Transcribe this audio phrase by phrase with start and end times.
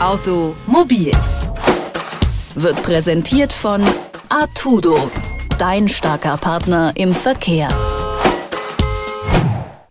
[0.00, 1.12] Automobil
[2.54, 3.82] wird präsentiert von
[4.30, 5.10] Artudo,
[5.58, 7.68] dein starker Partner im Verkehr.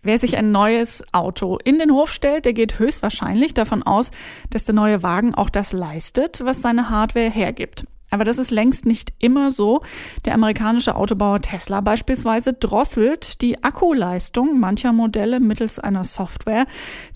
[0.02, 4.10] Wer sich ein neues Auto in den Hof stellt, der geht höchstwahrscheinlich davon aus,
[4.50, 7.84] dass der neue Wagen auch das leistet, was seine Hardware hergibt.
[8.10, 9.82] Aber das ist längst nicht immer so.
[10.24, 16.66] Der amerikanische Autobauer Tesla beispielsweise drosselt die Akkuleistung mancher Modelle mittels einer Software.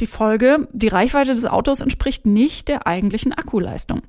[0.00, 4.02] Die Folge, die Reichweite des Autos entspricht nicht der eigentlichen Akkuleistung.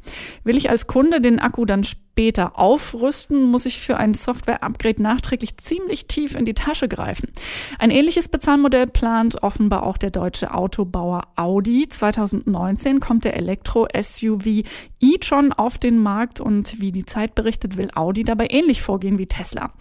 [0.43, 2.04] Will ich als Kunde den Akku dann später
[2.53, 7.29] aufrüsten, muss ich für ein Software-Upgrade nachträglich ziemlich tief in die Tasche greifen.
[7.77, 11.87] Ein ähnliches Bezahlmodell plant offenbar auch der deutsche Autobauer Audi.
[11.89, 14.63] 2019 kommt der Elektro-SUV
[15.01, 19.27] e-tron auf den Markt und wie die Zeit berichtet, will Audi dabei ähnlich vorgehen wie
[19.27, 19.71] Tesla.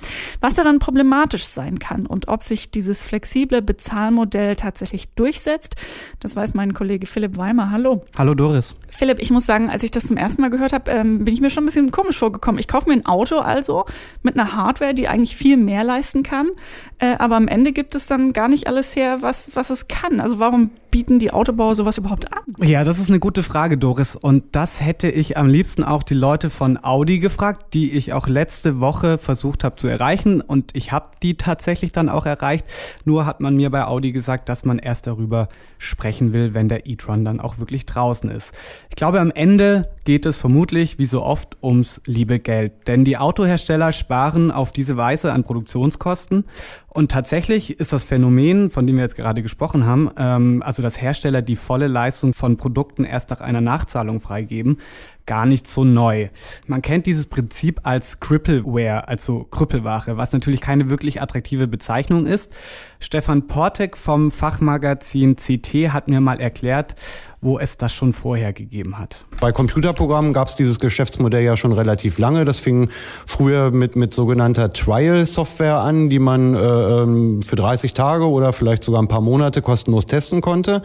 [0.40, 5.76] Was daran problematisch sein kann und ob sich dieses flexible Bezahlmodell tatsächlich durchsetzt,
[6.20, 7.70] das weiß mein Kollege Philipp Weimer.
[7.70, 8.04] Hallo.
[8.16, 8.74] Hallo Doris.
[8.96, 11.40] Philipp, ich muss sagen, als ich das zum ersten Mal gehört habe, ähm, bin ich
[11.40, 12.60] mir schon ein bisschen komisch vorgekommen.
[12.60, 13.84] Ich kaufe mir ein Auto also
[14.22, 16.50] mit einer Hardware, die eigentlich viel mehr leisten kann,
[16.98, 20.20] äh, aber am Ende gibt es dann gar nicht alles her, was, was es kann.
[20.20, 22.44] Also warum bieten die Autobauer sowas überhaupt an?
[22.62, 24.14] Ja, das ist eine gute Frage, Doris.
[24.14, 28.28] Und das hätte ich am liebsten auch die Leute von Audi gefragt, die ich auch
[28.28, 30.40] letzte Woche versucht habe zu erreichen.
[30.40, 32.64] Und ich habe die tatsächlich dann auch erreicht.
[33.04, 36.86] Nur hat man mir bei Audi gesagt, dass man erst darüber sprechen will, wenn der
[36.86, 38.52] e-tron dann auch wirklich draußen ist.
[38.88, 42.86] Ich glaube, am Ende geht es vermutlich, wie so oft, ums liebe Geld.
[42.86, 46.44] Denn die Autohersteller sparen auf diese Weise an Produktionskosten
[46.88, 51.00] und tatsächlich ist das Phänomen, von dem wir jetzt gerade gesprochen haben, ähm, also dass
[51.00, 54.78] Hersteller die volle Leistung von Produkten erst nach einer Nachzahlung freigeben,
[55.26, 56.28] gar nicht so neu.
[56.66, 62.52] Man kennt dieses Prinzip als Crippleware, also Krüppelware, was natürlich keine wirklich attraktive Bezeichnung ist.
[63.00, 66.94] Stefan Portek vom Fachmagazin CT hat mir mal erklärt,
[67.40, 69.26] wo es das schon vorher gegeben hat.
[69.40, 72.46] Bei Computerprogrammen gab es dieses Geschäftsmodell ja schon relativ lange.
[72.46, 72.88] Das fing
[73.26, 78.82] früher mit, mit sogenannter Trial-Software an, die man äh, ähm, für 30 Tage oder vielleicht
[78.82, 80.82] sogar ein paar Monate kostenlos testen konnte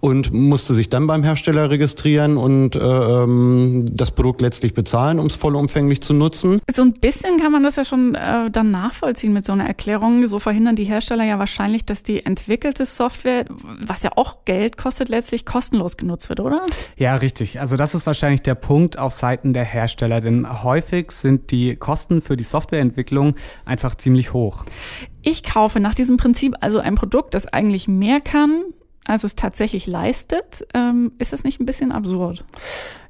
[0.00, 5.26] und musste sich dann beim Hersteller registrieren und äh, ähm, das Produkt letztlich bezahlen, um
[5.26, 6.60] es vollumfänglich zu nutzen.
[6.70, 10.26] So ein bisschen kann man das ja schon äh, dann nachvollziehen mit so einer Erklärung.
[10.26, 13.44] So verhindern die Hersteller ja wahrscheinlich, dass die entwickelte Software,
[13.84, 16.66] was ja auch Geld kostet, letztlich kostenlos genutzt wird, oder?
[16.96, 17.60] Ja, richtig.
[17.60, 22.20] Also das ist wahrscheinlich der Punkt auf Seiten der Hersteller, denn häufig sind die Kosten
[22.20, 23.34] für die Softwareentwicklung
[23.64, 24.64] einfach ziemlich hoch.
[25.22, 28.64] Ich kaufe nach diesem Prinzip also ein Produkt, das eigentlich mehr kann,
[29.04, 32.44] als es tatsächlich leistet, ähm, ist das nicht ein bisschen absurd?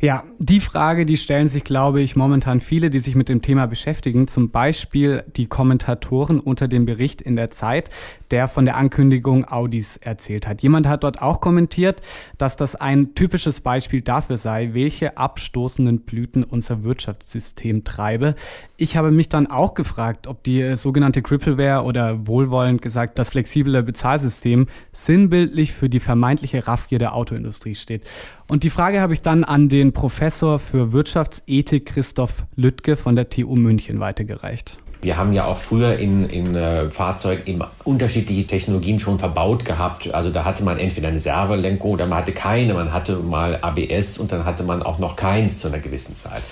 [0.00, 3.66] Ja, die Frage, die stellen sich, glaube ich, momentan viele, die sich mit dem Thema
[3.66, 4.28] beschäftigen.
[4.28, 7.88] Zum Beispiel die Kommentatoren unter dem Bericht in der Zeit,
[8.31, 10.62] der von der Ankündigung Audis erzählt hat.
[10.62, 12.03] Jemand hat dort auch kommentiert,
[12.37, 18.34] dass das ein typisches Beispiel dafür sei, welche abstoßenden Blüten unser Wirtschaftssystem treibe.
[18.76, 23.82] Ich habe mich dann auch gefragt, ob die sogenannte Crippleware oder wohlwollend gesagt das flexible
[23.82, 28.02] Bezahlsystem sinnbildlich für die vermeintliche Raffgier der Autoindustrie steht.
[28.48, 33.28] Und die Frage habe ich dann an den Professor für Wirtschaftsethik Christoph Lüttke von der
[33.28, 34.78] TU München weitergereicht.
[35.04, 40.14] Wir haben ja auch früher in, in äh, Fahrzeugen eben unterschiedliche Technologien schon verbaut gehabt.
[40.14, 42.72] Also da hatte man entweder eine Servolenkung oder man hatte keine.
[42.72, 46.42] Man hatte mal ABS und dann hatte man auch noch keins zu einer gewissen Zeit.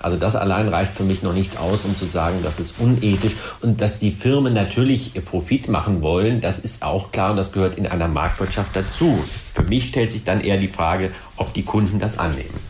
[0.00, 3.36] Also das allein reicht für mich noch nicht aus, um zu sagen, das ist unethisch
[3.60, 7.76] und dass die Firmen natürlich Profit machen wollen, das ist auch klar und das gehört
[7.76, 9.18] in einer Marktwirtschaft dazu.
[9.54, 12.67] Für mich stellt sich dann eher die Frage, ob die Kunden das annehmen.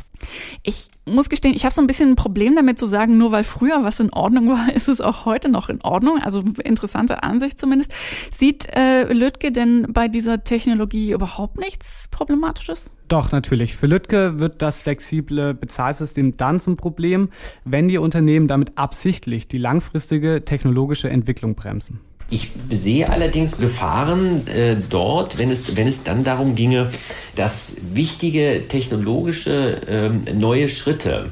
[0.62, 3.44] Ich muss gestehen, ich habe so ein bisschen ein Problem damit zu sagen, nur weil
[3.44, 6.20] früher was in Ordnung war, ist es auch heute noch in Ordnung.
[6.22, 7.92] Also interessante Ansicht zumindest.
[8.36, 12.96] Sieht äh, Lütke denn bei dieser Technologie überhaupt nichts Problematisches?
[13.08, 13.74] Doch, natürlich.
[13.74, 17.30] Für Lütke wird das flexible Bezahlsystem dann zum Problem,
[17.64, 22.00] wenn die Unternehmen damit absichtlich die langfristige technologische Entwicklung bremsen.
[22.30, 26.90] Ich sehe allerdings Gefahren äh, dort, wenn es, wenn es dann darum ginge,
[27.34, 31.30] dass wichtige technologische ähm, neue Schritte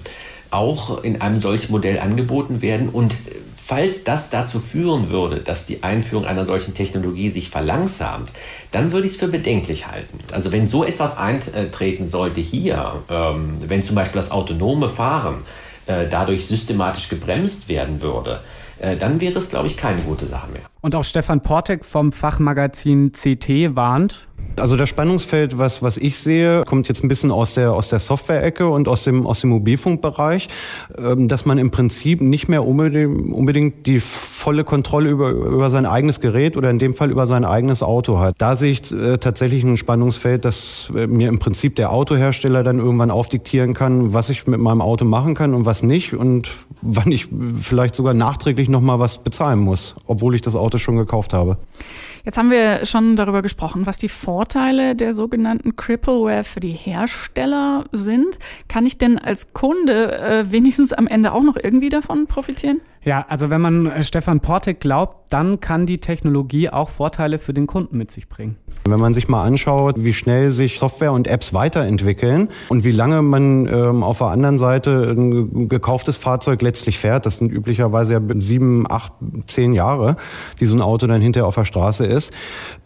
[0.50, 3.14] auch in einem solchen Modell angeboten werden und
[3.68, 8.30] Falls das dazu führen würde, dass die Einführung einer solchen Technologie sich verlangsamt,
[8.70, 10.20] dann würde ich es für bedenklich halten.
[10.30, 15.38] Also wenn so etwas eintreten sollte hier, ähm, wenn zum Beispiel das autonome Fahren
[15.86, 18.40] äh, dadurch systematisch gebremst werden würde,
[18.80, 20.62] äh, dann wäre es, glaube ich, keine gute Sache mehr.
[20.80, 24.28] Und auch Stefan Portek vom Fachmagazin CT warnt.
[24.56, 27.98] Also das Spannungsfeld, was, was ich sehe, kommt jetzt ein bisschen aus der, aus der
[27.98, 30.48] Software-Ecke und aus dem, aus dem Mobilfunkbereich,
[30.96, 34.00] ähm, dass man im Prinzip nicht mehr unbedingt, unbedingt die
[34.46, 38.20] volle Kontrolle über, über sein eigenes Gerät oder in dem Fall über sein eigenes Auto
[38.20, 38.36] hat.
[38.38, 42.78] Da sehe ich äh, tatsächlich ein Spannungsfeld, dass äh, mir im Prinzip der Autohersteller dann
[42.78, 47.10] irgendwann aufdiktieren kann, was ich mit meinem Auto machen kann und was nicht und wann
[47.10, 47.26] ich
[47.60, 51.56] vielleicht sogar nachträglich nochmal was bezahlen muss, obwohl ich das Auto schon gekauft habe.
[52.24, 57.84] Jetzt haben wir schon darüber gesprochen, was die Vorteile der sogenannten Crippleware für die Hersteller
[57.90, 58.38] sind.
[58.68, 62.80] Kann ich denn als Kunde äh, wenigstens am Ende auch noch irgendwie davon profitieren?
[63.06, 67.54] Ja, also wenn man äh, Stefan Portek glaubt, dann kann die Technologie auch Vorteile für
[67.54, 68.56] den Kunden mit sich bringen.
[68.84, 73.22] Wenn man sich mal anschaut, wie schnell sich Software und Apps weiterentwickeln und wie lange
[73.22, 78.20] man ähm, auf der anderen Seite ein gekauftes Fahrzeug letztlich fährt, das sind üblicherweise ja
[78.38, 79.12] sieben, acht,
[79.46, 80.16] zehn Jahre,
[80.60, 82.32] die so ein Auto dann hinterher auf der Straße ist.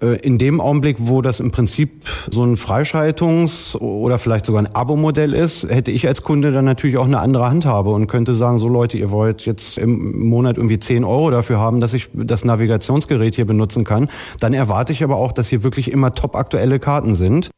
[0.00, 4.75] Äh, in dem Augenblick, wo das im Prinzip so ein Freischaltungs- oder vielleicht sogar ein
[4.75, 8.58] Abo-Modell ist, hätte ich als Kunde dann natürlich auch eine andere Handhabe und könnte sagen,
[8.58, 9.76] so Leute, ihr wollt jetzt
[10.12, 14.08] im Monat irgendwie 10 Euro dafür haben, dass ich das Navigationsgerät hier benutzen kann,
[14.40, 17.50] dann erwarte ich aber auch, dass hier wirklich immer top aktuelle Karten sind.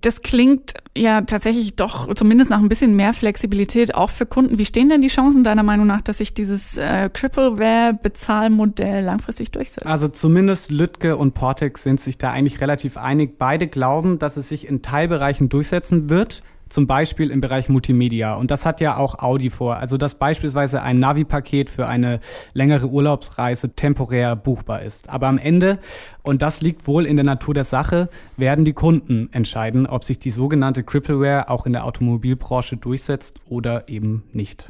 [0.00, 4.56] Das klingt ja tatsächlich doch zumindest nach ein bisschen mehr Flexibilität auch für Kunden.
[4.56, 9.86] Wie stehen denn die Chancen deiner Meinung nach, dass sich dieses äh, Crippleware-Bezahlmodell langfristig durchsetzt?
[9.86, 13.38] Also zumindest Lütke und Portex sind sich da eigentlich relativ einig.
[13.38, 18.34] Beide glauben, dass es sich in Teilbereichen durchsetzen wird zum Beispiel im Bereich Multimedia.
[18.34, 19.76] Und das hat ja auch Audi vor.
[19.76, 22.20] Also dass beispielsweise ein Navi-Paket für eine
[22.52, 25.08] längere Urlaubsreise temporär buchbar ist.
[25.08, 25.78] Aber am Ende,
[26.22, 30.18] und das liegt wohl in der Natur der Sache, werden die Kunden entscheiden, ob sich
[30.18, 34.68] die sogenannte Crippleware auch in der Automobilbranche durchsetzt oder eben nicht.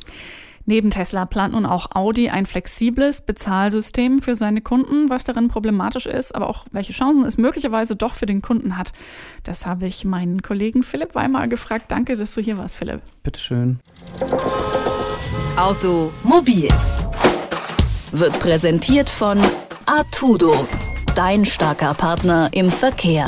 [0.68, 6.04] Neben Tesla plant nun auch Audi ein flexibles Bezahlsystem für seine Kunden, was darin problematisch
[6.04, 8.92] ist, aber auch welche Chancen es möglicherweise doch für den Kunden hat.
[9.44, 11.86] Das habe ich meinen Kollegen Philipp Weimar gefragt.
[11.88, 13.00] Danke, dass du hier warst, Philipp.
[13.22, 13.80] Bitteschön.
[15.56, 16.68] Automobil
[18.12, 19.38] wird präsentiert von
[19.86, 20.68] Artudo,
[21.14, 23.24] dein starker Partner im Verkehr.